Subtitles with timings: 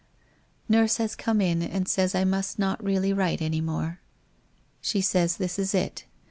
[0.67, 3.99] Nurse has come in and says I must not really write any more
[4.81, 6.05] She says this is it.